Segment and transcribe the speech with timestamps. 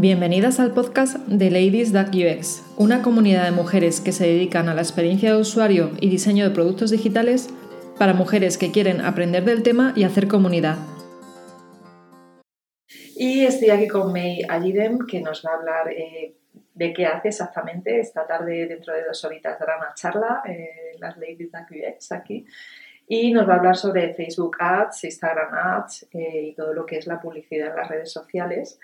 [0.00, 4.74] Bienvenidas al podcast de Ladies Duck UX, una comunidad de mujeres que se dedican a
[4.74, 7.50] la experiencia de usuario y diseño de productos digitales
[7.98, 10.76] para mujeres que quieren aprender del tema y hacer comunidad.
[13.16, 16.36] Y estoy aquí con May Ayidem, que nos va a hablar eh,
[16.74, 17.98] de qué hace exactamente.
[17.98, 22.46] Esta tarde, dentro de dos horitas, dará una charla, eh, las Ladies Duck UX aquí.
[23.08, 26.98] Y nos va a hablar sobre Facebook Ads, Instagram Ads eh, y todo lo que
[26.98, 28.78] es la publicidad en las redes sociales.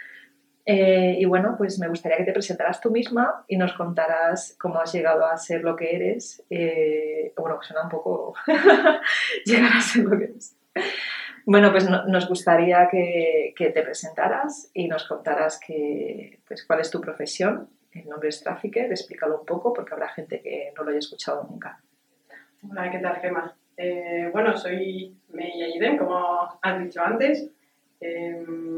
[0.66, 4.80] Eh, y bueno, pues me gustaría que te presentaras tú misma y nos contaras cómo
[4.80, 6.42] has llegado a ser lo que eres.
[6.48, 8.34] Eh, bueno, suena un poco
[9.44, 10.56] llegar a ser lo que eres.
[11.46, 17.00] Bueno, pues nos gustaría que, te presentaras y nos contaras que, pues, cuál es tu
[17.00, 17.68] profesión.
[17.92, 21.46] El nombre es Trafficker, explícalo un poco porque habrá gente que no lo haya escuchado
[21.48, 21.80] nunca.
[22.68, 23.54] Hola, ¿qué tal, Gemma?
[23.76, 27.50] Eh, bueno, soy Mei Ayiden, como has dicho antes.
[28.00, 28.73] Em,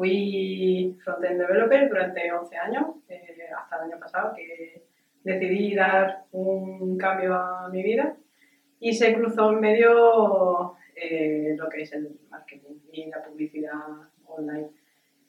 [0.00, 4.82] Fui front-end developer durante 11 años, eh, hasta el año pasado, que
[5.22, 8.16] decidí dar un cambio a mi vida
[8.78, 13.74] y se cruzó en medio eh, lo que es el marketing y la publicidad
[14.24, 14.70] online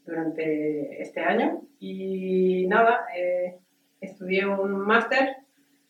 [0.06, 1.64] durante este año.
[1.78, 3.58] Y nada, eh,
[4.00, 5.36] estudié un máster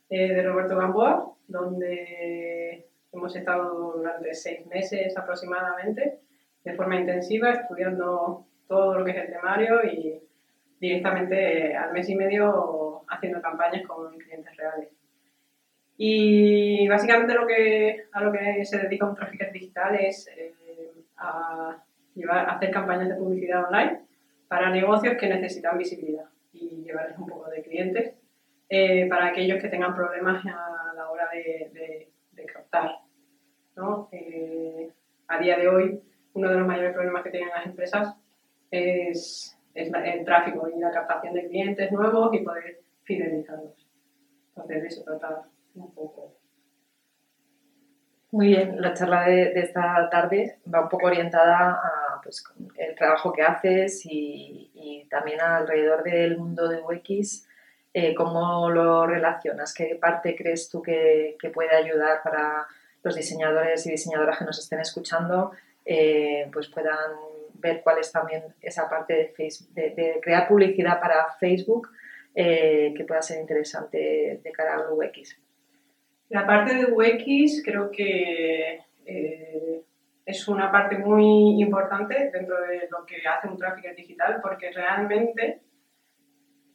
[0.09, 6.17] de Roberto Gamboa, donde hemos estado durante seis meses aproximadamente
[6.63, 10.17] de forma intensiva estudiando todo lo que es el temario y
[10.79, 14.87] directamente al mes y medio haciendo campañas con clientes reales.
[15.97, 20.53] Y básicamente lo que, a lo que se dedica un trafficker digital es eh,
[21.17, 21.83] a,
[22.15, 24.03] llevar, hacer campañas de publicidad online
[24.47, 28.13] para negocios que necesitan visibilidad y llevarles un poco de clientes
[28.69, 32.99] eh, para aquellos que tengan problemas a la hora de, de, captar.
[33.75, 34.07] ¿no?
[34.13, 34.89] Eh,
[35.27, 36.01] a día de hoy,
[36.33, 38.15] uno de los mayores problemas que tienen las empresas
[38.71, 43.87] es, el tráfico y la captación de clientes nuevos y poder fidelizarlos.
[44.49, 45.43] Entonces, de eso trata
[45.75, 46.33] un poco.
[48.31, 52.43] Muy bien, la charla de, esta tarde va un poco orientada a pues,
[52.77, 54.69] el trabajo que haces y,
[55.09, 57.45] también alrededor del mundo de UX,
[57.93, 62.65] eh, cómo lo relacionas, qué parte crees tú que, puede ayudar para
[63.03, 65.51] los diseñadores y diseñadoras que nos estén escuchando,
[65.83, 67.11] eh, pues puedan
[67.61, 71.89] ver cuál es también esa parte de, Facebook, de, crear publicidad para Facebook
[72.33, 75.39] eh, que pueda ser interesante de cara al UX.
[76.29, 79.81] La parte de UX creo que eh,
[80.25, 85.61] es una parte muy importante dentro de lo que hace un tráfico digital porque realmente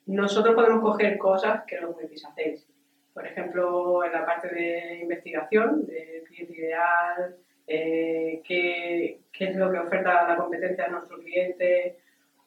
[0.06, 2.68] nosotros podemos coger cosas que los UX hacéis.
[3.12, 7.36] Por ejemplo, en la parte de investigación, de cliente ideal,
[7.66, 11.98] eh, qué, qué, es lo que oferta la competencia a nuestro cliente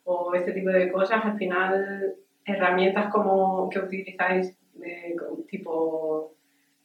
[0.04, 1.24] o este tipo de cosas.
[1.24, 2.16] Al final,
[2.46, 5.16] herramientas como que utilizáis de,
[5.48, 6.36] tipo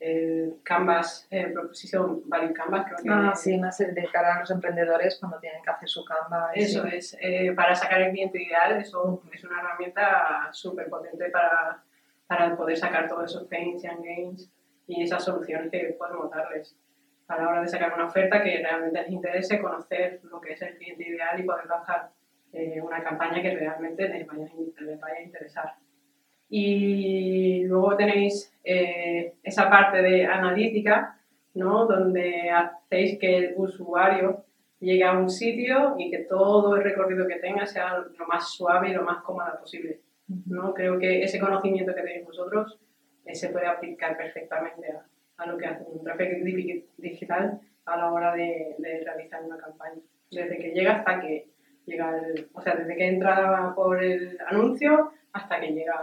[0.00, 4.50] el Canvas, eh, Proposition Value Canvas, creo que Ah, sí, más de cara a los
[4.50, 6.50] emprendedores cuando tienen que hacer su Canvas.
[6.54, 11.82] Eso es, eh, para sacar el cliente ideal, eso es una herramienta súper potente para,
[12.26, 14.50] para poder sacar todos esos pains and gains
[14.86, 16.76] y esas soluciones que podemos darles
[17.28, 20.62] a la hora de sacar una oferta que realmente les interese, conocer lo que es
[20.62, 22.10] el cliente ideal y poder lanzar
[22.52, 24.46] eh, una campaña que realmente les vaya,
[25.00, 25.74] vaya, a interesar.
[26.48, 31.18] Y luego tenéis eh, esa parte de analítica,
[31.54, 31.86] ¿no?
[31.86, 34.44] donde hacéis que el usuario
[34.78, 38.90] llegue a un sitio y que todo el recorrido que tenga sea lo más suave
[38.90, 40.00] y lo más cómodo posible.
[40.46, 40.74] ¿no?
[40.74, 42.78] Creo que ese conocimiento que tenéis vosotros
[43.24, 45.04] eh, se puede aplicar perfectamente a,
[45.36, 46.36] a lo que hace un tráfico
[46.96, 50.00] digital a la hora de, realizar una campaña.
[50.30, 51.48] Desde que llega hasta que
[51.86, 55.94] llega el, o sea, desde que entra por el anuncio hasta que llega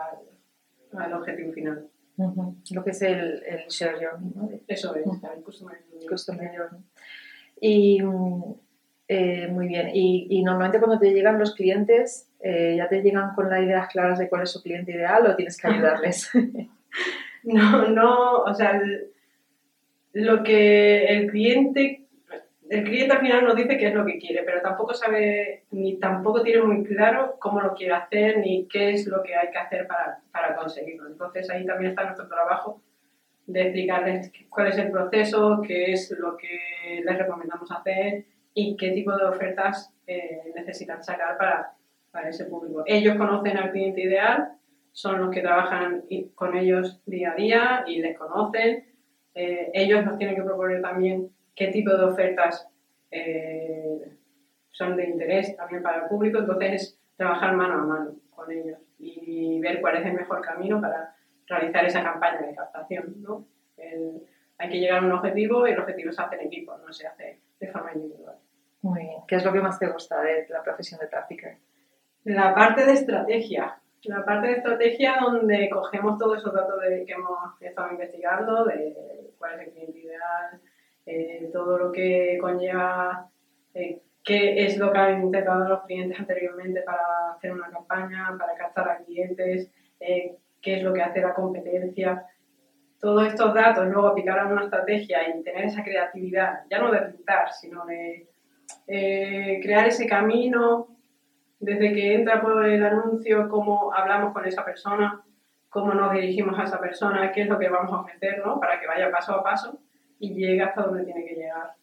[0.97, 1.87] al, objetivo final.
[2.17, 4.49] Lo que es el, el share journey, ¿no?
[4.67, 6.83] Eso es, el customer journey.
[7.59, 7.99] Y
[9.07, 9.89] eh, muy bien.
[9.93, 13.87] Y, y, normalmente cuando te llegan los clientes, eh, ¿ya te llegan con las ideas
[13.89, 16.31] claras de cuál es su cliente ideal o tienes que ayudarles?
[17.43, 18.81] no, no, o sea,
[20.13, 22.05] lo que el cliente,
[22.69, 25.97] el cliente al final nos dice qué es lo que quiere, pero tampoco sabe, ni
[25.99, 29.57] tampoco tiene muy claro cómo lo quiere hacer, ni qué es lo que hay que
[29.57, 31.07] hacer para, para conseguirlo.
[31.07, 32.81] Entonces ahí también está nuestro trabajo
[33.47, 38.91] de explicarles cuál es el proceso, qué es lo que les recomendamos hacer y qué
[38.91, 41.73] tipo de ofertas eh, necesitan sacar para,
[42.11, 42.83] para ese público.
[42.85, 44.53] Ellos conocen al cliente ideal,
[44.91, 46.03] son los que trabajan
[46.35, 48.90] con ellos día a día y les conocen
[49.33, 52.67] eh, ellos nos tienen que proponer también qué tipo de ofertas
[53.11, 54.11] eh,
[54.71, 56.39] son de interés también para el público.
[56.39, 61.15] Entonces, trabajar mano a mano con ellos y ver cuál es el mejor camino para
[61.47, 63.15] realizar esa campaña de captación.
[63.21, 63.45] ¿no?
[64.57, 67.07] hay que llegar a un objetivo y el objetivo se hace en equipo, no se
[67.07, 68.35] hace de forma individual.
[68.83, 69.21] Muy bien.
[69.27, 71.57] ¿Qué es lo que más te gusta de la profesión de trafficker?
[72.23, 73.80] La parte de estrategia.
[74.05, 78.95] La parte de estrategia donde cogemos todos esos datos de, que hemos estado investigando, de
[79.37, 80.61] cuál es el cliente ideal,
[81.05, 83.29] eh, todo lo que conlleva
[83.75, 88.55] eh, qué es lo que han intentado los clientes anteriormente para hacer una campaña, para
[88.55, 89.69] captar a clientes,
[89.99, 92.25] eh, qué es lo que hace la competencia.
[92.99, 97.01] Todos estos datos luego aplicar a una estrategia y tener esa creatividad, ya no de
[97.01, 98.27] pintar, sino de
[98.87, 100.87] crear ese camino
[101.61, 105.21] desde que entra por el anuncio, cómo hablamos con esa persona,
[105.69, 108.59] cómo nos dirigimos a esa persona, qué es lo que vamos a ofrecer, ¿no?
[108.59, 109.79] Para que vaya paso a paso
[110.19, 111.73] y llegue hasta donde tiene que llegar.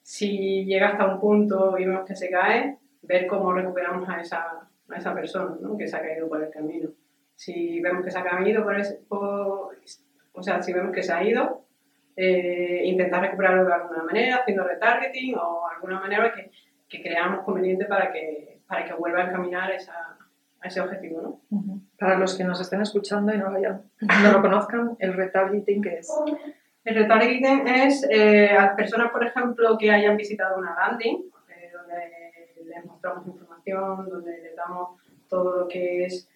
[0.00, 4.68] Si llega hasta un punto y vemos que se cae, ver cómo recuperamos a esa,
[4.88, 5.76] a esa persona, ¿no?
[5.76, 6.88] Que se ha caído por el camino.
[7.36, 11.22] Si vemos que se ha caído por, ese, o sea, si vemos que se ha
[11.22, 11.66] ido,
[12.16, 16.50] eh, intentar recuperarlo de alguna manera, haciendo retargeting o alguna manera que,
[16.88, 20.16] que creamos conveniente para que para que vuelva a caminar esa,
[20.60, 21.40] a ese objetivo.
[21.50, 21.80] ¿no?
[21.98, 25.98] Para los que nos estén escuchando y no lo, no lo conozcan, ¿el retargeting qué
[25.98, 26.08] es?
[26.84, 32.72] El retargeting es eh, a personas, por ejemplo, que hayan visitado una landing, eh, donde
[32.72, 36.28] les mostramos información, donde les damos todo lo que es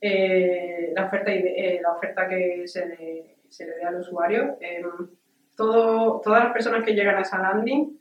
[0.00, 4.56] eh, la, oferta, la oferta que se le, se le dé al usuario.
[5.54, 8.00] todo, todas las personas que llegan a esa landing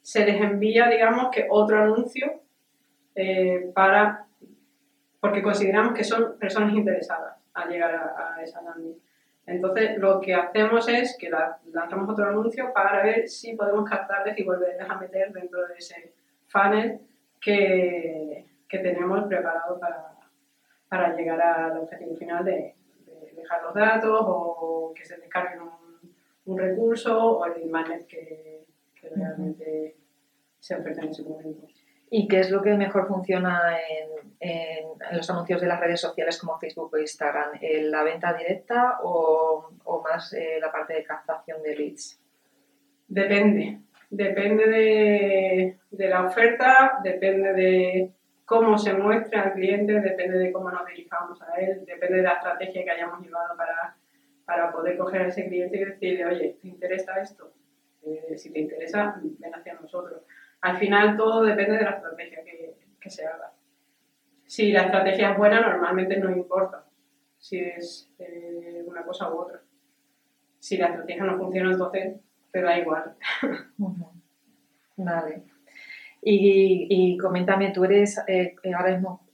[0.00, 2.39] se les envía, digamos, que otro anuncio
[3.22, 4.24] eh, para,
[5.20, 8.98] porque consideramos que son personas interesadas al llegar a, esa landing.
[9.44, 11.28] Entonces, lo que hacemos es que
[11.70, 16.14] lanzamos otro anuncio para ver si podemos captarles y volverles a meter dentro de ese
[16.46, 17.00] funnel
[17.38, 20.14] que, que tenemos preparado para,
[20.88, 22.74] para, llegar al objetivo final de,
[23.36, 26.14] dejar los datos o que se descarguen un,
[26.46, 28.64] un recurso o el magnet que,
[28.94, 29.96] que realmente
[30.58, 31.66] se oferta en ese momento.
[32.12, 34.10] ¿Y qué es lo que mejor funciona en,
[35.12, 37.52] los anuncios de las redes sociales como Facebook o Instagram?
[37.82, 39.70] ¿La venta directa o,
[40.02, 42.20] más eh, la parte de captación de leads?
[43.06, 43.78] Depende.
[44.10, 44.66] Depende
[45.90, 48.12] de, la oferta, depende de
[48.44, 52.32] cómo se muestra al cliente, depende de cómo nos dirijamos a él, depende de la
[52.32, 53.96] estrategia que hayamos llevado para,
[54.44, 57.52] para poder coger a ese cliente y decirle, oye, ¿te interesa esto?
[58.04, 60.22] Eh, si te interesa, ven hacia nosotros
[60.60, 63.52] al final todo depende de la estrategia que, que se haga.
[64.46, 66.84] Si la estrategia es buena, normalmente no importa
[67.40, 69.60] si es eh, una cosa u otra.
[70.58, 72.20] Si la estrategia no funciona, entonces
[72.52, 73.16] te da igual.
[74.96, 75.42] Vale.
[76.22, 79.26] Y, y, coméntame, ¿tú eres eh, ahora mismo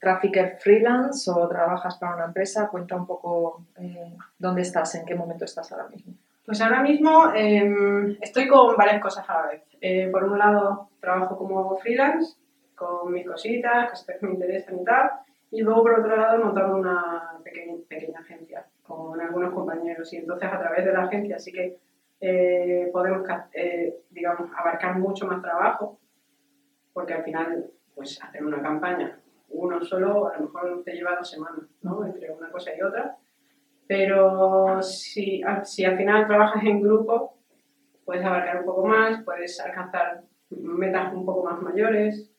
[0.00, 2.68] trafficker freelance o trabajas para una empresa?
[2.68, 6.14] Cuenta un poco eh, dónde estás, en qué momento estás ahora mismo.
[6.44, 9.62] Pues ahora mismo em, estoy con varias cosas a la vez.
[9.80, 12.36] Eh, por un lado, trabajo como freelance,
[12.74, 15.10] con mis cositas, que me interesan y tal.
[15.50, 20.12] Y luego, por otro lado, montando una pequeña, pequeña agencia con algunos compañeros.
[20.12, 21.78] Y entonces, a través de la agencia sí que
[22.20, 25.98] eh, podemos, eh, digamos, abarcar mucho más trabajo,
[26.92, 29.18] porque al final, pues, hacer una campaña
[29.54, 32.04] uno solo a lo mejor te lleva dos semanas, ¿no?
[32.04, 33.16] Entre una cosa y otra
[33.86, 37.38] pero si, si al final trabajas en grupo,
[38.04, 42.30] puedes abarcar un poco más, puedes alcanzar metas un poco más mayores,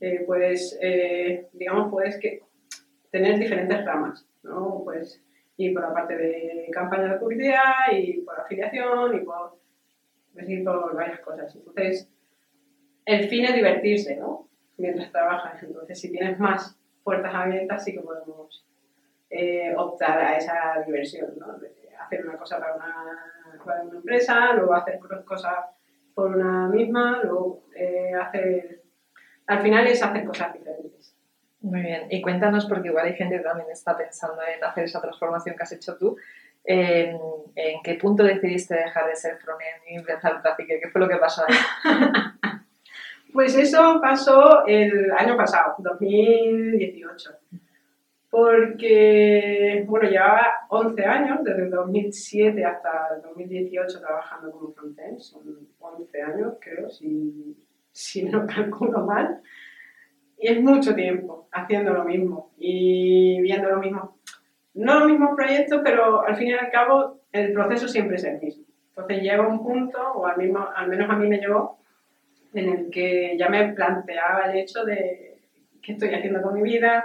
[0.00, 2.42] eh, puedes, eh, digamos, puedes que,
[3.10, 4.82] tener diferentes ramas, ¿no?
[4.84, 5.22] Puedes
[5.56, 9.58] ir por la parte de campaña de publicidad y por afiliación y por,
[10.34, 11.54] decir, por varias cosas.
[11.56, 12.10] Entonces,
[13.06, 14.48] el fin es divertirse, ¿no?
[14.76, 15.62] Mientras trabajas.
[15.62, 18.66] Entonces, si tienes más puertas abiertas, sí que podemos
[19.30, 21.46] eh, optar a esa diversión, ¿no?
[22.00, 22.94] hacer una cosa para una,
[23.64, 25.66] una empresa, luego hacer cosas
[26.14, 28.82] por una misma, luego eh, hacer...
[29.46, 31.14] Al final es hacer cosas diferentes.
[31.60, 35.00] Muy bien, y cuéntanos, porque igual hay gente que también está pensando en hacer esa
[35.00, 36.16] transformación que has hecho tú.
[36.64, 37.18] ¿En,
[37.82, 41.44] qué punto decidiste dejar de ser frontend y empezar el ¿Qué fue lo que pasó
[41.46, 41.54] ahí?
[43.32, 47.30] pues eso pasó el año pasado, 2018
[48.36, 55.66] porque, bueno, llevaba 11 años, desde el 2007 hasta el 2018 trabajando como frontend, son
[55.78, 57.56] 11 años creo, si,
[57.92, 59.40] si no calculo mal,
[60.38, 64.18] y es mucho tiempo haciendo lo mismo y viendo lo mismo,
[64.74, 68.38] no los mismos proyectos, pero al fin y al cabo el proceso siempre es el
[68.38, 68.66] mismo.
[68.90, 71.78] Entonces llega un punto, o al, mismo, al menos a mí me llegó,
[72.52, 75.38] en el que ya me planteaba el hecho de
[75.80, 77.02] ¿qué estoy haciendo con mi vida?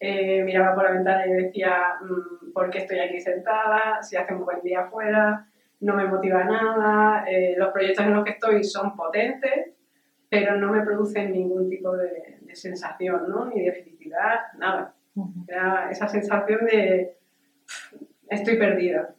[0.00, 4.02] Eh, miraba por la ventana y decía, mm, ¿por qué estoy aquí sentada?
[4.02, 5.46] Si hace un buen día afuera,
[5.80, 9.70] no me motiva nada, eh, los proyectos en los que estoy son potentes,
[10.28, 13.46] pero no me producen ningún tipo de, sensación, ¿no?
[13.46, 14.94] Ni de felicidad, nada.
[15.48, 17.16] Era esa sensación de
[18.28, 19.12] estoy perdida.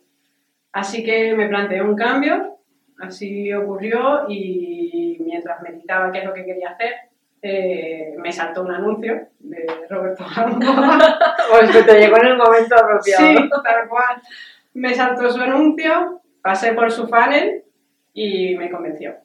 [0.71, 2.59] Así que me planteé un cambio,
[2.99, 6.93] así ocurrió y mientras meditaba qué es lo que quería hacer,
[7.47, 11.19] eh, me saltó un anuncio de Roberto Gamboa.
[11.51, 13.27] pues que te llegó en el momento apropiado.
[13.27, 14.19] Sí, tal cual.
[14.73, 17.63] Me saltó su anuncio, pasé por su panel
[18.13, 19.17] y me convenció.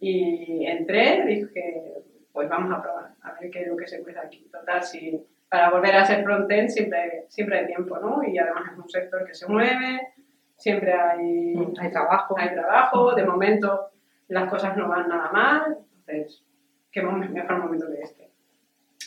[0.00, 1.92] Y entré, dije,
[2.32, 4.48] pues vamos a probar, a ver qué es lo que se puede aquí.
[4.50, 8.22] Total, si para volver a ser frontend siempre, siempre hay tiempo, ¿no?
[8.26, 10.08] Y además es un sector que se mueve,
[10.56, 12.34] siempre hay, hay trabajo.
[12.38, 13.90] Hay trabajo, de momento
[14.28, 16.47] las cosas no van nada mal, entonces
[16.90, 18.28] qué mejor momento que este.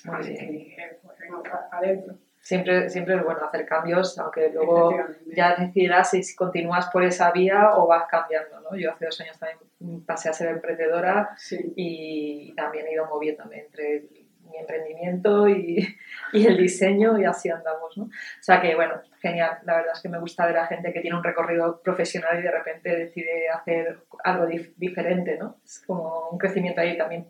[0.10, 2.16] Así que pues vengo adentro.
[2.40, 4.96] Siempre, siempre es bueno hacer cambios, aunque luego
[5.28, 8.60] ya decidas si continúas por esa vía o vas cambiando.
[8.62, 8.76] ¿no?
[8.76, 11.30] Yo hace dos años también pasé a ser emprendedora
[11.76, 14.06] y también he ido moviéndome entre
[14.50, 15.88] mi emprendimiento y,
[16.34, 17.96] y, el diseño y así andamos.
[17.96, 18.06] ¿no?
[18.06, 18.10] O
[18.40, 19.60] sea que, bueno, genial.
[19.64, 22.42] La verdad es que me gusta ver a gente que tiene un recorrido profesional y
[22.42, 24.48] de repente decide hacer algo
[24.78, 25.38] diferente.
[25.38, 25.58] ¿no?
[25.64, 27.28] Es como un crecimiento ahí también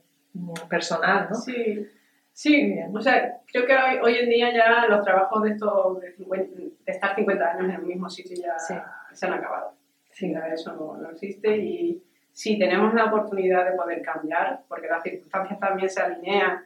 [0.70, 1.36] personal, ¿no?
[1.36, 1.88] Sí,
[2.32, 6.74] sí, o sea, creo que hoy, hoy en día ya los trabajos de, estos, de,
[6.86, 9.74] estar 50 años en el mismo sitio ya se han acabado.
[10.12, 10.34] Sí.
[10.54, 15.60] eso no, no, existe y si tenemos la oportunidad de poder cambiar, porque las circunstancias
[15.60, 16.66] también se alinean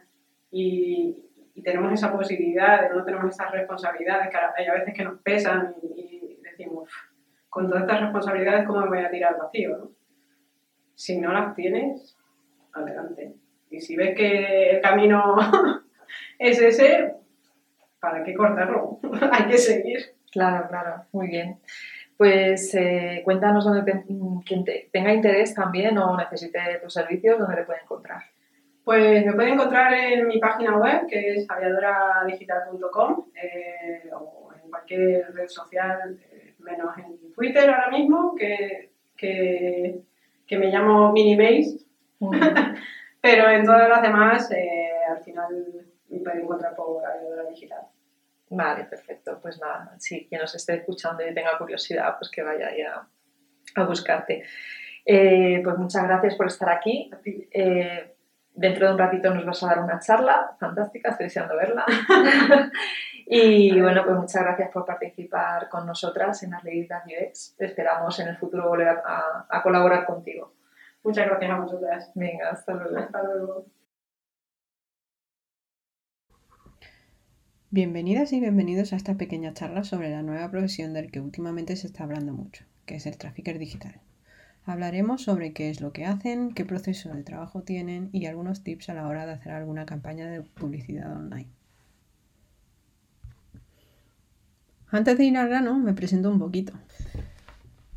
[0.50, 5.20] y, y tenemos esa posibilidad, no tenemos esas responsabilidades que hay a veces que nos
[5.20, 6.90] pesan y, decimos,
[7.48, 9.76] con todas estas responsabilidades, ¿cómo me voy a tirar al vacío?
[9.76, 9.90] ¿no?
[10.94, 12.16] Si no las tienes,
[12.72, 13.34] adelante.
[13.76, 15.36] Y si ves que el camino
[16.38, 17.12] es ese,
[18.00, 19.00] ¿para qué cortarlo?
[19.30, 20.14] Hay que seguir.
[20.32, 21.58] Claro, claro, muy bien.
[22.16, 24.04] Pues eh, cuéntanos donde
[24.46, 28.22] quien tenga interés también o necesite tus servicios, ¿dónde le puede encontrar?
[28.82, 35.34] Pues me puede encontrar en mi página web, que es aviadoradigital.com, eh, o en cualquier
[35.34, 40.00] red social, eh, menos en Twitter ahora mismo, que, que,
[40.46, 41.84] que me llamo Minimaze.
[43.26, 45.48] Pero en todas las demás, eh, al final
[46.10, 47.82] me pueden encontrar por ayuda digital.
[48.50, 49.40] Vale, perfecto.
[49.42, 53.04] Pues nada, si quien nos esté escuchando y tenga curiosidad, pues que vaya ya
[53.74, 54.44] a buscarte.
[55.04, 57.10] Eh, pues muchas gracias por estar aquí.
[57.50, 58.14] Eh,
[58.54, 61.84] dentro de un ratito nos vas a dar una charla fantástica, estoy deseando verla.
[63.26, 67.56] y bueno, pues muchas gracias por participar con nosotras en las leyes de UX.
[67.58, 70.55] Esperamos en el futuro volver a colaborar contigo.
[71.06, 72.10] Muchas gracias a vosotras.
[72.16, 72.98] Venga, hasta luego.
[72.98, 73.66] Hasta luego.
[77.70, 81.86] Bienvenidas y bienvenidos a esta pequeña charla sobre la nueva profesión del que últimamente se
[81.86, 84.00] está hablando mucho, que es el trafficker digital.
[84.64, 88.88] Hablaremos sobre qué es lo que hacen, qué proceso de trabajo tienen y algunos tips
[88.88, 91.50] a la hora de hacer alguna campaña de publicidad online.
[94.88, 96.72] Antes de ir al grano, me presento un poquito.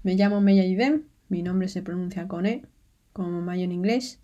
[0.03, 2.65] Me llamo Meya Idem, mi nombre se pronuncia con E,
[3.13, 4.19] como Mayo en inglés.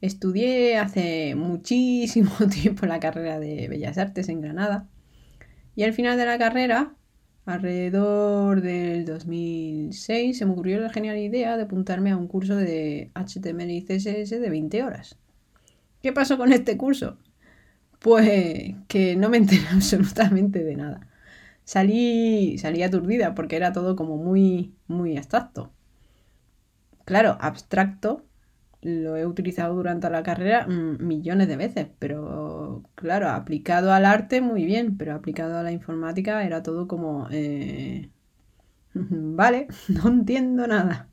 [0.00, 4.88] Estudié hace muchísimo tiempo la carrera de Bellas Artes en Granada
[5.76, 6.94] y al final de la carrera,
[7.46, 13.10] alrededor del 2006, se me ocurrió la genial idea de apuntarme a un curso de
[13.14, 15.18] HTML y CSS de 20 horas.
[16.02, 17.18] ¿Qué pasó con este curso?
[17.98, 21.08] Pues que no me enteré absolutamente de nada.
[21.64, 25.72] Salí, salí aturdida porque era todo como muy, muy abstracto.
[27.04, 28.24] Claro, abstracto
[28.82, 34.40] lo he utilizado durante la carrera mm, millones de veces, pero claro, aplicado al arte
[34.40, 38.10] muy bien, pero aplicado a la informática era todo como, eh,
[38.94, 41.08] vale, no entiendo nada.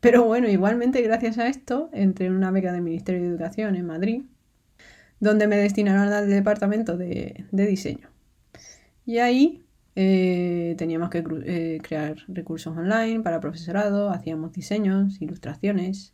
[0.00, 3.86] Pero bueno, igualmente gracias a esto entré en una beca del Ministerio de Educación en
[3.86, 4.22] Madrid,
[5.20, 8.10] donde me destinaron al departamento de diseño.
[9.06, 9.65] Y ahí
[9.98, 16.12] eh, teníamos que eh, crear recursos online para profesorado, hacíamos diseños, ilustraciones,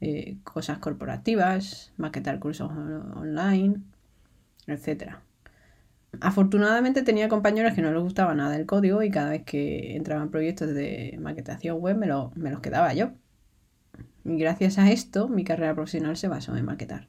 [0.00, 3.76] eh, cosas corporativas, maquetar cursos online,
[4.66, 5.14] etc.
[6.20, 10.30] Afortunadamente tenía compañeros que no les gustaba nada el código y cada vez que entraban
[10.30, 13.12] proyectos de maquetación web me, me los quedaba yo.
[14.24, 17.08] Y gracias a esto mi carrera profesional se basó en maquetar.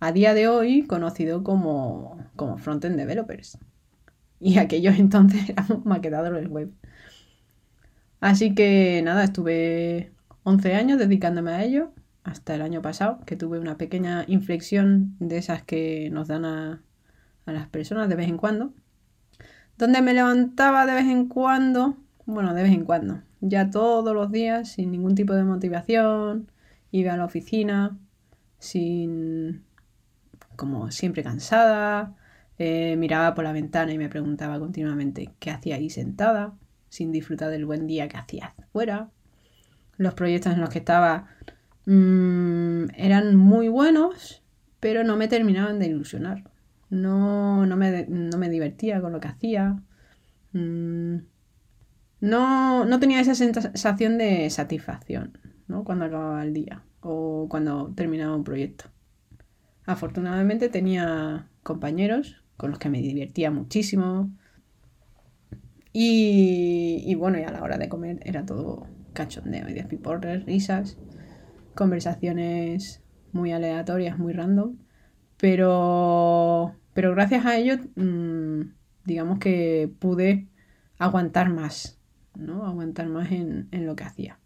[0.00, 3.58] A día de hoy conocido como, como Frontend Developers
[4.40, 6.72] y aquellos entonces éramos maquetadores web.
[8.20, 10.12] Así que nada, estuve
[10.44, 15.36] 11 años dedicándome a ello hasta el año pasado, que tuve una pequeña inflexión de
[15.38, 16.82] esas que nos dan a,
[17.44, 18.72] a las personas de vez en cuando,
[19.76, 24.32] donde me levantaba de vez en cuando, bueno, de vez en cuando, ya todos los
[24.32, 26.50] días, sin ningún tipo de motivación,
[26.90, 27.98] iba a la oficina,
[28.58, 29.64] sin,
[30.56, 32.16] como siempre cansada,
[32.58, 36.54] eh, miraba por la ventana y me preguntaba continuamente qué hacía ahí sentada,
[36.88, 39.10] sin disfrutar del buen día que hacía fuera.
[39.96, 41.28] Los proyectos en los que estaba
[41.86, 44.42] mmm, eran muy buenos,
[44.80, 46.44] pero no me terminaban de ilusionar.
[46.90, 49.76] No, no, me, no me divertía con lo que hacía.
[50.52, 51.16] Mm,
[52.20, 55.84] no, no tenía esa sensación de satisfacción ¿no?
[55.84, 58.86] cuando acababa el día o cuando terminaba un proyecto.
[59.84, 64.30] Afortunadamente tenía compañeros con los que me divertía muchísimo.
[65.92, 70.98] Y, bueno, y a la hora de comer era todo cachondeo y piporres, risas,
[71.76, 74.76] conversaciones muy aleatorias, muy random.
[75.36, 78.72] Pero, pero gracias a ello, mm,
[79.04, 80.48] digamos que pude
[80.98, 82.00] aguantar más,
[82.34, 82.66] ¿no?
[82.66, 84.38] Aguantar más en, en lo que hacía.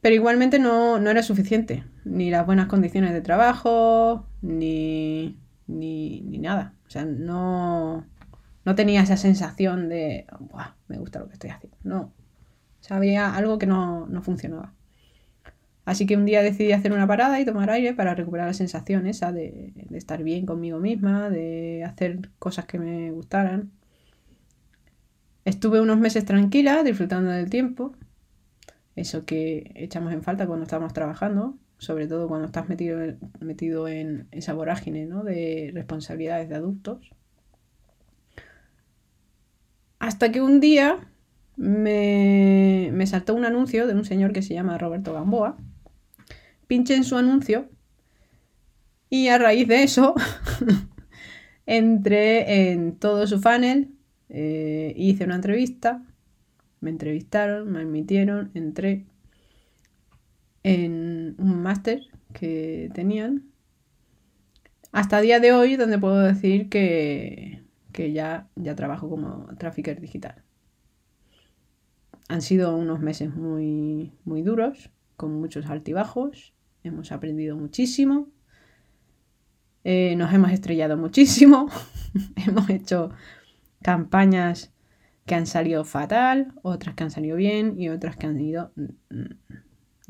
[0.00, 1.84] Pero igualmente no, no, era suficiente.
[2.04, 6.74] Ni las buenas condiciones de trabajo, ni, ni, ni nada.
[6.86, 8.06] O sea, no,
[8.64, 10.26] no tenía esa sensación de,
[10.88, 11.76] me gusta lo que estoy haciendo.
[11.82, 12.00] No.
[12.00, 14.74] O sea, había algo que no, no funcionaba.
[15.84, 19.06] Así que un día decidí hacer una parada y tomar aire para recuperar la sensación
[19.06, 23.70] esa de, de, estar bien conmigo misma, de hacer cosas que me gustaran.
[25.44, 27.94] Estuve unos meses tranquila, disfrutando del tiempo,
[28.96, 32.98] eso que echamos en falta cuando estamos trabajando, sobre todo cuando estás metido,
[33.40, 35.22] metido en esa vorágine ¿no?
[35.22, 37.10] de responsabilidades de adultos.
[39.98, 41.08] Hasta que un día
[41.56, 45.56] me, me saltó un anuncio de un señor que se llama Roberto Gamboa.
[46.66, 47.68] Pinché en su anuncio
[49.08, 50.14] y a raíz de eso
[51.66, 53.90] entré en todo su funnel,
[54.28, 56.02] eh, hice una entrevista
[56.84, 59.06] me entrevistaron, me admitieron, entré
[60.64, 63.44] en un máster que tenían.
[64.90, 70.42] Hasta día de hoy, donde puedo decir que, que ya, ya trabajo como trafficker digital.
[72.28, 76.54] Han sido unos meses muy, muy duros, con muchos altibajos.
[76.82, 78.28] Hemos aprendido muchísimo.
[79.84, 81.68] Eh, nos hemos estrellado muchísimo.
[82.46, 83.10] hemos hecho
[83.82, 84.72] campañas
[85.26, 88.72] que han salido fatal, otras que han salido bien y otras que han ido,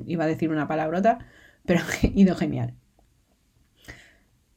[0.06, 1.18] iba a decir una palabrota,
[1.64, 2.74] pero han ido genial.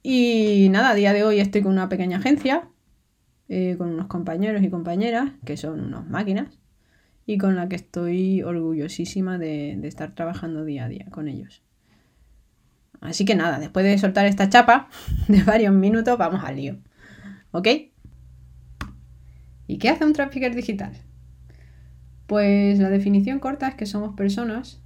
[0.03, 2.69] Y nada, a día de hoy estoy con una pequeña agencia,
[3.49, 6.59] eh, con unos compañeros y compañeras que son unas máquinas
[7.25, 11.61] y con la que estoy orgullosísima de, de estar trabajando día a día con ellos.
[13.01, 14.89] Así que nada, después de soltar esta chapa
[15.27, 16.77] de varios minutos, vamos al lío.
[17.51, 17.67] ¿Ok?
[19.67, 20.93] ¿Y qué hace un trafficker digital?
[22.27, 24.81] Pues la definición corta es que somos personas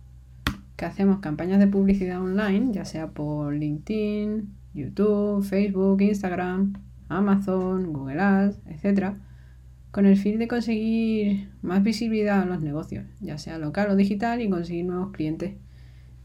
[0.82, 6.74] que hacemos campañas de publicidad online, ya sea por LinkedIn, YouTube, Facebook, Instagram,
[7.08, 9.14] Amazon, Google Ads, etc.,
[9.92, 14.42] con el fin de conseguir más visibilidad a los negocios, ya sea local o digital,
[14.42, 15.54] y conseguir nuevos clientes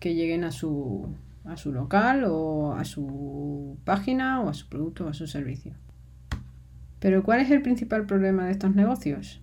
[0.01, 1.07] que lleguen a su,
[1.45, 5.75] a su local o a su página o a su producto o a su servicio.
[6.99, 9.43] Pero ¿cuál es el principal problema de estos negocios?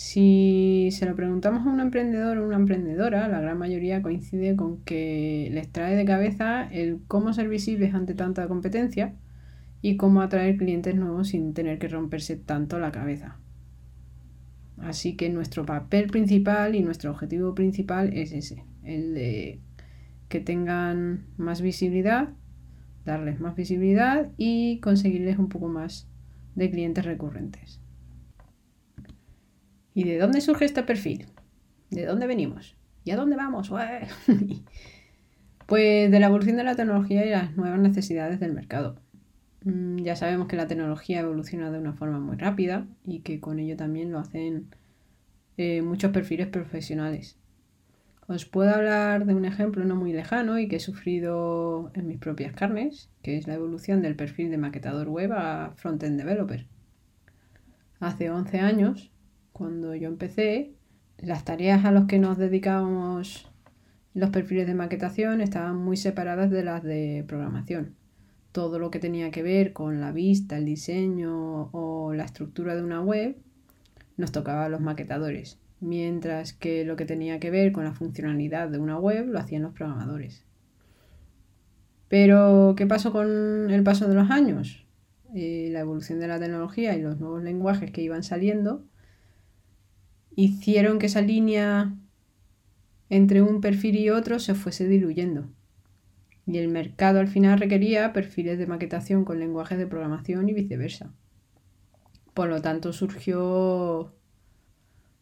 [0.00, 4.84] Si se lo preguntamos a un emprendedor o una emprendedora, la gran mayoría coincide con
[4.84, 9.16] que les trae de cabeza el cómo ser visibles ante tanta competencia
[9.82, 13.40] y cómo atraer clientes nuevos sin tener que romperse tanto la cabeza.
[14.76, 19.58] Así que nuestro papel principal y nuestro objetivo principal es ese, el de
[20.28, 22.28] que tengan más visibilidad
[23.04, 26.06] darles más visibilidad y conseguirles un poco más
[26.54, 27.80] de clientes recurrentes.
[29.98, 31.26] ¿Y de dónde surge este perfil?
[31.90, 32.76] ¿De dónde venimos?
[33.02, 33.68] ¿Y a dónde vamos?
[35.66, 39.00] pues de la evolución de la tecnología y las nuevas necesidades del mercado.
[39.64, 43.58] Mm, ya sabemos que la tecnología evoluciona de una forma muy rápida y que con
[43.58, 44.68] ello también lo hacen
[45.56, 47.36] eh, muchos perfiles profesionales.
[48.28, 52.18] Os puedo hablar de un ejemplo no muy lejano y que he sufrido en mis
[52.18, 56.68] propias carnes, que es la evolución del perfil de maquetador web a frontend developer.
[57.98, 59.10] Hace 11 años,
[59.58, 60.72] cuando yo empecé,
[61.18, 63.50] las tareas a las que nos dedicábamos
[64.14, 67.94] los perfiles de maquetación estaban muy separadas de las de programación.
[68.52, 72.82] Todo lo que tenía que ver con la vista, el diseño o la estructura de
[72.82, 73.36] una web
[74.16, 78.68] nos tocaba a los maquetadores mientras que lo que tenía que ver con la funcionalidad
[78.68, 80.44] de una web lo hacían los programadores.
[82.08, 84.86] Pero, ¿qué pasó con el paso de los años?
[85.34, 88.84] Eh, la evolución de la tecnología y los nuevos lenguajes que iban saliendo
[90.38, 91.96] hicieron que esa línea
[93.10, 95.48] entre un perfil y otro se fuese diluyendo.
[96.46, 101.12] Y el mercado al final requería perfiles de maquetación con lenguajes de programación y viceversa.
[102.34, 104.14] Por lo tanto, surgió.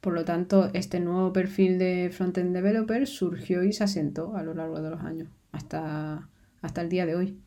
[0.03, 4.53] Por lo tanto, este nuevo perfil de frontend developer surgió y se asentó a lo
[4.53, 6.29] largo de los años, hasta,
[6.61, 7.41] hasta el día de hoy.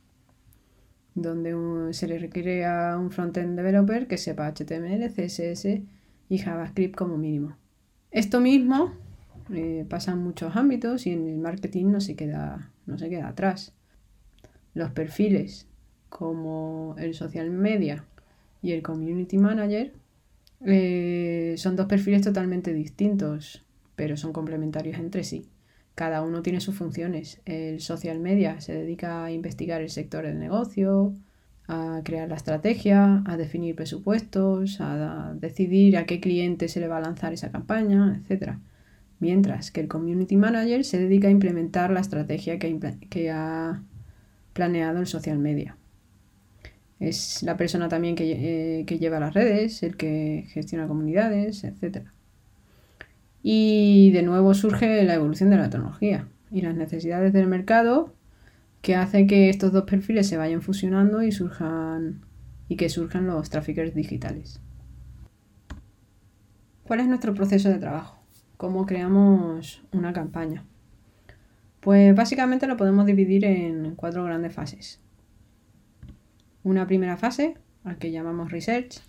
[1.13, 5.98] Donde se le requiere a un frontend developer que sepa HTML, CSS
[6.29, 7.57] y JavaScript como mínimo.
[8.11, 8.93] Esto mismo
[9.53, 13.27] eh, pasa en muchos ámbitos y en el marketing no se queda, no se queda
[13.27, 13.73] atrás.
[14.73, 15.67] Los perfiles
[16.09, 18.05] como el social media
[18.61, 19.93] y el community manager
[20.65, 23.65] eh, son dos perfiles totalmente distintos,
[23.95, 25.49] pero son complementarios entre sí.
[25.95, 27.41] Cada uno tiene sus funciones.
[27.45, 31.13] El social media se dedica a investigar el sector del negocio,
[31.69, 36.97] a crear la estrategia, a definir presupuestos, a decidir a qué cliente se le va
[36.97, 38.57] a lanzar esa campaña, etc.
[39.19, 43.83] Mientras que el community manager se dedica a implementar la estrategia que ha
[44.53, 45.77] planeado el social media.
[46.99, 52.07] Es la persona también que, eh, lleva las redes, el que gestiona comunidades, etc.
[53.41, 58.13] Y de nuevo surge la evolución de la tecnología y las necesidades del mercado
[58.81, 62.21] que hace que estos dos perfiles se vayan fusionando y surjan
[62.67, 64.61] y que surjan los traffickers digitales.
[66.83, 68.19] ¿Cuál es nuestro proceso de trabajo?
[68.57, 70.63] ¿Cómo creamos una campaña?
[71.81, 74.99] Pues básicamente lo podemos dividir en cuatro grandes fases.
[76.63, 79.01] Una primera fase, al que llamamos research.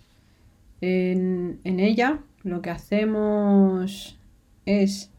[0.79, 4.19] En, ella lo que hacemos
[4.65, 5.11] es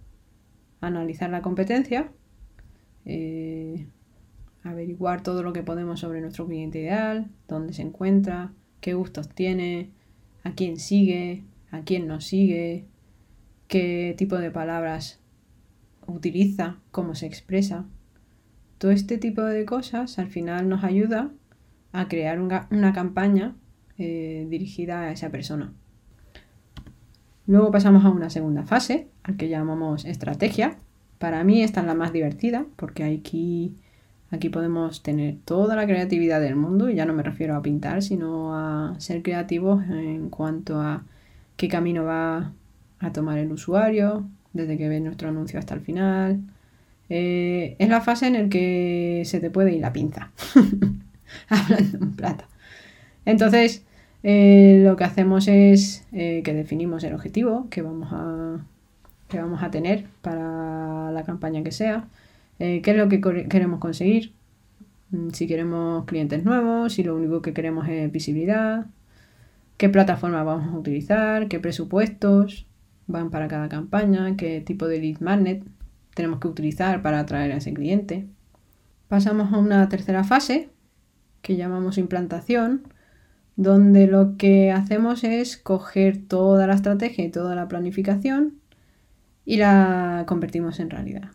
[0.81, 2.11] analizar la competencia,
[3.05, 3.87] eh,
[4.63, 9.91] averiguar todo lo que podemos sobre nuestro cliente ideal, dónde se encuentra, qué gustos tiene,
[10.45, 12.87] a quién sigue, a quién no sigue,
[13.69, 15.21] qué tipo de palabras
[16.07, 17.87] utiliza, cómo se expresa.
[18.79, 21.31] Todo este tipo de cosas al final nos ayuda
[21.93, 23.55] a crear una, campaña
[23.99, 25.73] eh, dirigida a esa persona.
[27.47, 30.79] Luego pasamos a una segunda fase, al que llamamos estrategia.
[31.19, 33.77] Para mí esta es la más divertida porque aquí,
[34.33, 38.03] aquí podemos tener toda la creatividad del mundo y ya no me refiero a pintar,
[38.03, 41.05] sino a ser creativos en cuanto a
[41.57, 42.53] qué camino va
[42.99, 46.41] a tomar el usuario, desde que ve nuestro anuncio hasta el final.
[47.11, 50.33] Eh, es la fase en la que se te puede ir la pinza,
[51.49, 52.49] hablando en plata.
[53.27, 53.85] Entonces,
[54.23, 58.65] eh, lo que hacemos es eh, que definimos el objetivo que vamos a,
[59.29, 62.07] que vamos a tener para la campaña que sea,
[62.83, 64.35] qué es lo que queremos conseguir,
[65.11, 68.87] mm, si queremos clientes nuevos, si lo único que queremos es visibilidad,
[69.77, 72.67] qué plataforma vamos a utilizar, qué presupuestos,
[73.09, 75.65] van para cada campaña, qué tipo de lead magnet
[76.15, 78.29] tenemos que utilizar para atraer a ese cliente.
[79.09, 80.71] Pasamos a una tercera fase
[81.43, 82.83] que llamamos implantación,
[83.57, 88.55] donde lo que hacemos es coger toda la estrategia y toda la planificación
[89.45, 91.31] y la convertimos en realidad.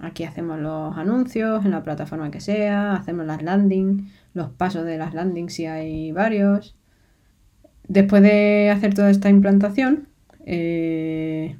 [0.00, 4.96] Aquí hacemos los anuncios en la plataforma que sea, hacemos las landing, los pasos de
[4.96, 6.74] las landing si hay varios.
[7.86, 10.08] Después de hacer toda esta implantación,
[10.46, 11.58] eh,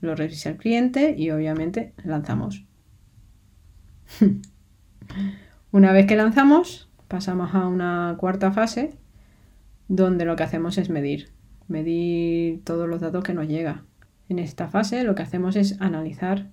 [0.00, 2.64] lo revisa el cliente y obviamente lanzamos.
[5.72, 8.94] una vez que lanzamos, pasamos a una cuarta fase
[9.88, 11.30] donde lo que hacemos es medir,
[11.66, 13.82] medir todos los datos que nos llega.
[14.28, 16.50] En esta fase lo que hacemos es analizar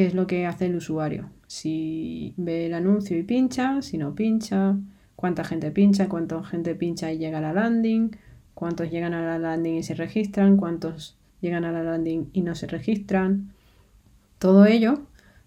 [0.00, 1.28] qué es lo que hace el usuario.
[1.46, 4.78] Si ve el anuncio y pincha, si no pincha,
[5.14, 8.16] cuánta gente pincha, cuánta gente pincha y llega a la landing,
[8.54, 12.54] cuántos llegan a la landing y se registran, cuántos llegan a la landing y no
[12.54, 13.52] se registran.
[14.38, 15.02] Todo ello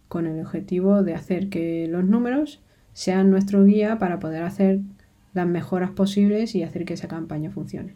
[0.08, 2.62] con el objetivo de hacer que los números
[2.94, 4.82] sean nuestro guía para poder hacer
[5.34, 7.96] las mejoras posibles y hacer que esa campaña funcione.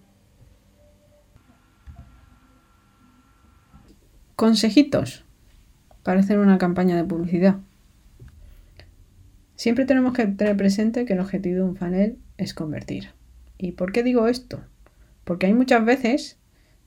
[4.36, 5.27] Consejitos
[6.08, 7.58] para hacer una campaña de publicidad.
[9.58, 13.10] Siempre tenemos que tener presente que el objetivo de un funnel es convertir.
[13.58, 14.62] ¿Y por qué digo esto?
[15.26, 16.38] Porque hay muchas veces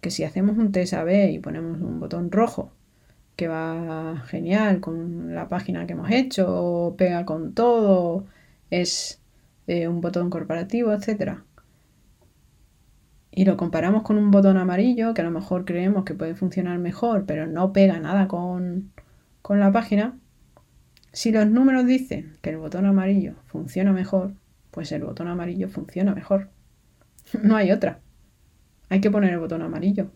[0.01, 2.73] que si hacemos un test A-B y ponemos un botón rojo
[3.37, 8.25] que va genial con la página que hemos hecho, o pega con todo,
[8.71, 9.21] es
[9.67, 11.41] eh, un botón corporativo, etc.
[13.31, 16.79] y lo comparamos con un botón amarillo que a lo mejor creemos que puede funcionar
[16.79, 18.93] mejor, pero no pega nada con,
[19.43, 20.19] con la página,
[21.13, 24.35] si los números dicen que el botón amarillo funciona mejor,
[24.71, 26.51] pues el botón amarillo funciona mejor.
[27.43, 28.01] no hay otra.
[28.89, 30.11] Hay que poner el botón amarillo.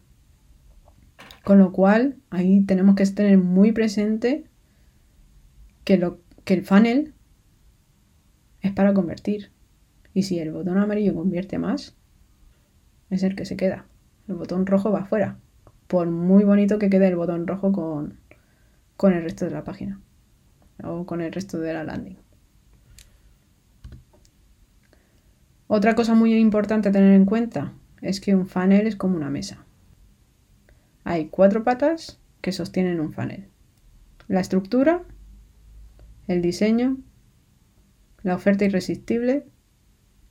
[1.44, 4.44] Con lo cual, ahí tenemos que tener muy presente
[5.84, 7.12] que, lo, que el funnel
[8.62, 9.50] es para convertir.
[10.14, 11.96] Y si el botón amarillo convierte más,
[13.10, 13.87] es el que se queda.
[14.28, 15.38] El botón rojo va afuera.
[15.87, 18.18] Por muy bonito que quede el botón rojo con,
[18.96, 20.00] con el resto de la página.
[20.83, 22.18] O con el resto de la landing.
[25.66, 29.30] Otra cosa muy importante a tener en cuenta es que un funnel es como una
[29.30, 29.64] mesa.
[31.04, 33.48] Hay cuatro patas que sostienen un funnel.
[34.28, 35.02] La estructura,
[36.28, 36.98] el diseño,
[38.22, 39.46] la oferta irresistible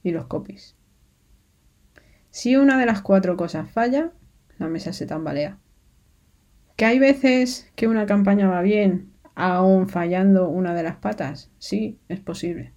[0.04, 0.76] y los copies.
[2.32, 4.12] Si una de las cuatro cosas falla,
[4.58, 5.60] la mesa se tambalea.
[6.84, 11.50] ¿Que hay veces que una campaña va bien aún fallando una de las patas?
[11.58, 12.74] Sí, es posible.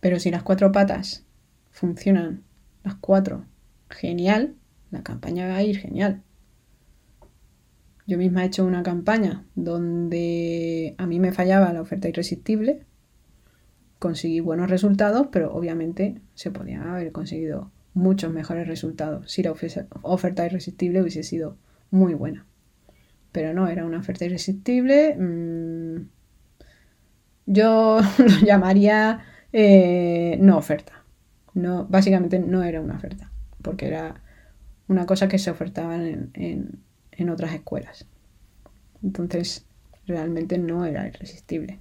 [0.00, 1.24] Pero si las cuatro patas
[1.70, 2.42] funcionan,
[2.82, 3.44] las cuatro,
[3.88, 4.56] genial,
[4.90, 6.24] la campaña va a ir genial.
[8.08, 12.86] Yo misma he hecho una campaña donde a mí me fallaba la oferta irresistible,
[14.00, 19.54] conseguí buenos resultados, pero obviamente se podía haber conseguido muchos mejores resultados si la
[20.02, 21.56] oferta irresistible hubiese sido
[21.90, 22.46] muy buena.
[23.32, 25.16] Pero no, era una oferta irresistible.
[25.16, 26.08] Mm,
[27.46, 29.20] yo lo llamaría
[29.52, 31.04] eh, no oferta.
[31.54, 34.22] No, básicamente no era una oferta, porque era
[34.86, 36.80] una cosa que se ofertaba en
[37.18, 38.06] en otras escuelas.
[39.02, 39.66] Entonces,
[40.06, 41.80] realmente no era irresistible.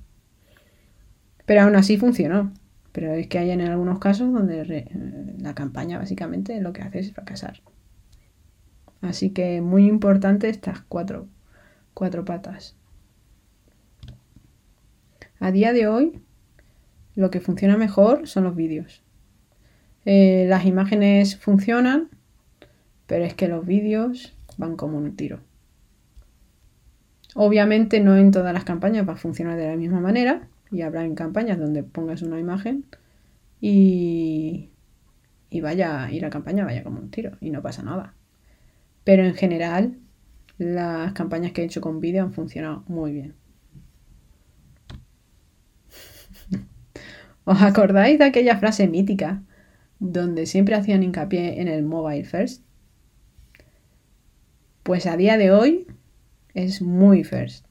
[1.46, 2.52] Pero aún así funcionó.
[2.91, 7.13] Pero es que hay en algunos casos donde la campaña básicamente lo que hace es
[7.13, 7.62] fracasar.
[9.02, 11.28] Así que muy importante estas cuatro,
[11.94, 12.76] cuatro patas.
[15.40, 16.20] A día de hoy,
[17.16, 19.04] lo que funciona mejor son los vídeos.
[20.06, 22.10] Eh, las imágenes funcionan,
[23.08, 25.40] pero es que los vídeos van como un tiro.
[27.36, 31.06] Obviamente no en todas las campañas va a funcionar de la misma manera y habrá
[31.06, 32.86] en campañas donde pongas una imagen
[33.62, 34.70] y,
[35.50, 38.14] y vaya, y la campaña vaya como un tiro y no pasa nada.
[39.08, 39.98] Pero en general
[40.58, 43.36] las campañas que he hecho con vídeo han funcionado muy bien.
[47.46, 49.43] ¿Os acordáis de aquella frase mítica
[50.00, 52.65] donde siempre hacían hincapié en el mobile first?
[54.84, 55.88] Pues a día de hoy
[56.54, 57.65] es muy first.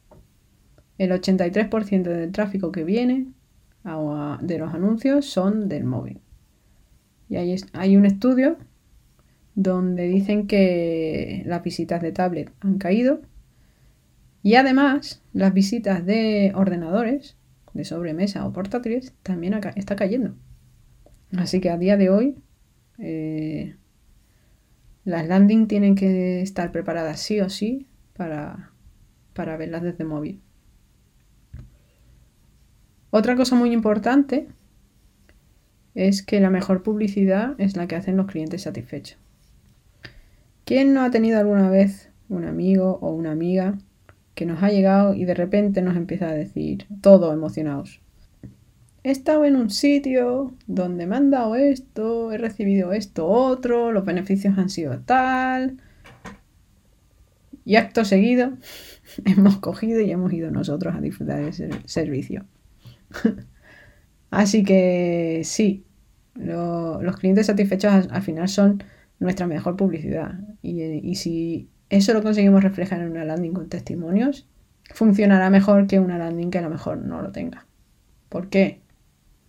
[0.96, 3.27] El 83% del tráfico que viene
[3.85, 6.18] de los anuncios son del móvil.
[7.29, 8.57] Y hay, hay un estudio
[9.57, 13.23] donde dicen que las visitas de tablet han caído
[14.42, 17.37] y además las visitas de ordenadores,
[17.73, 20.37] de sobremesa o portátiles, también está cayendo.
[21.37, 22.37] Así que a día de hoy
[22.99, 23.75] eh,
[25.05, 28.71] las landing tienen que estar preparadas sí o sí para,
[29.33, 30.42] para verlas desde móvil.
[33.11, 34.49] Otra cosa muy importante
[35.95, 39.19] es que la mejor publicidad es la que hacen los clientes satisfechos.
[40.66, 43.79] ¿Quién no ha tenido alguna vez un amigo o una amiga
[44.35, 48.02] que nos ha llegado y de repente nos empieza a decir todo emocionados?
[49.07, 54.05] he estado en un sitio donde me han dado esto, he recibido esto otro, los
[54.05, 55.76] beneficios han sido tal.
[57.64, 58.59] Y acto seguido
[59.24, 62.46] hemos cogido y hemos ido nosotros a disfrutar de ese servicio.
[64.31, 65.85] Así que sí,
[66.35, 68.83] los clientes satisfechos al, final son
[69.18, 70.40] nuestra mejor publicidad.
[70.62, 74.48] Y, y si eso lo conseguimos reflejar en una landing con testimonios,
[74.94, 77.66] funcionará mejor que una landing que a lo mejor no lo tenga.
[78.29, 78.81] ¿Por qué?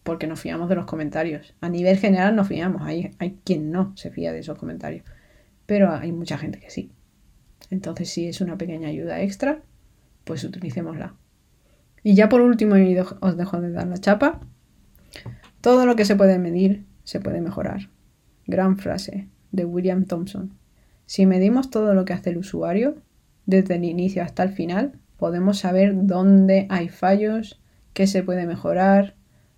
[0.08, 1.53] porque nos fiamos de los comentarios.
[1.60, 5.03] A nivel general nos fiamos, hay, hay quien no se fía de esos comentarios,
[5.65, 6.93] pero hay mucha gente que sí.
[7.71, 9.60] Entonces, si es una pequeña ayuda extra,
[10.23, 11.17] pues utilicémosla.
[12.03, 14.39] Y ya por último, y os dejo de dar la chapa,
[15.60, 17.89] todo lo que se puede medir se puede mejorar.
[18.45, 20.57] Gran frase de William Thompson.
[21.05, 23.01] Si medimos todo lo que hace el usuario,
[23.45, 27.62] desde el inicio hasta el final, podemos saber dónde hay fallos,
[27.93, 29.15] qué se puede mejorar,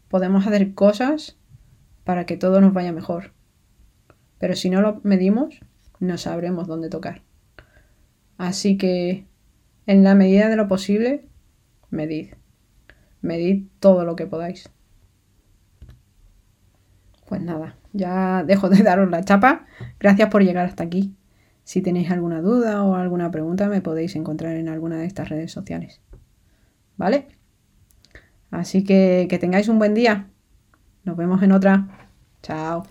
[0.08, 1.38] podemos hacer cosas
[2.04, 3.34] para que todo nos vaya mejor.
[4.38, 5.60] Pero si no lo medimos,
[6.00, 7.22] no sabremos dónde tocar.
[8.38, 9.28] Así que,
[9.86, 11.26] en la medida de lo posible,
[11.90, 12.34] medid.
[13.22, 14.70] Medid todo lo que podáis.
[17.28, 19.66] Pues nada, ya dejo de daros la chapa.
[20.00, 21.16] Gracias por llegar hasta aquí.
[21.64, 25.52] Si tenéis alguna duda o alguna pregunta me podéis encontrar en alguna de estas redes
[25.52, 26.02] sociales.
[26.98, 27.28] ¿Vale?
[28.52, 30.30] Así que que tengáis un buen día.
[31.04, 32.10] Nos vemos en otra.
[32.42, 32.84] Chao.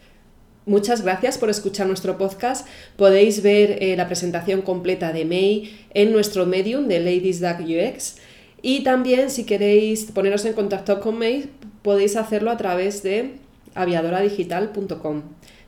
[0.68, 2.68] Muchas gracias por escuchar nuestro podcast.
[2.96, 8.16] Podéis ver eh, la presentación completa de May en nuestro medium de Ladies UX.
[8.60, 11.50] Y también si queréis poneros en contacto con May,
[11.82, 13.36] podéis hacerlo a través de
[13.74, 15.22] aviadoradigital.com.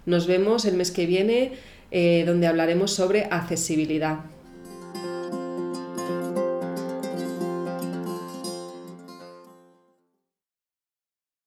[0.06, 1.52] Nos vemos el mes que viene
[1.90, 4.20] eh, donde hablaremos sobre accesibilidad.